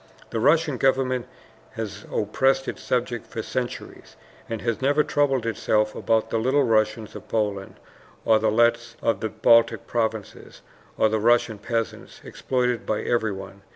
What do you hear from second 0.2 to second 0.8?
The Russian